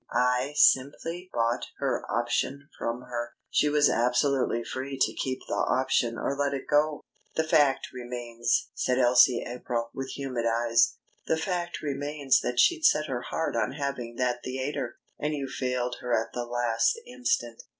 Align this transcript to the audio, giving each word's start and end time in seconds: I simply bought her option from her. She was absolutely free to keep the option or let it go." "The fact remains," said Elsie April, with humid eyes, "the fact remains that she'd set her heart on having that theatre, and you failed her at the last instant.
I 0.11 0.53
simply 0.55 1.29
bought 1.31 1.67
her 1.77 2.03
option 2.11 2.69
from 2.75 3.01
her. 3.03 3.35
She 3.51 3.69
was 3.69 3.87
absolutely 3.87 4.63
free 4.63 4.97
to 4.99 5.13
keep 5.13 5.41
the 5.47 5.53
option 5.53 6.17
or 6.17 6.35
let 6.35 6.55
it 6.55 6.65
go." 6.67 7.01
"The 7.35 7.43
fact 7.43 7.89
remains," 7.93 8.71
said 8.73 8.97
Elsie 8.97 9.43
April, 9.45 9.91
with 9.93 10.17
humid 10.17 10.47
eyes, 10.47 10.97
"the 11.27 11.37
fact 11.37 11.83
remains 11.83 12.39
that 12.39 12.59
she'd 12.59 12.83
set 12.83 13.05
her 13.05 13.21
heart 13.21 13.55
on 13.55 13.73
having 13.73 14.15
that 14.15 14.43
theatre, 14.43 14.97
and 15.19 15.35
you 15.35 15.47
failed 15.47 15.97
her 15.99 16.19
at 16.19 16.33
the 16.33 16.45
last 16.45 16.99
instant. 17.05 17.61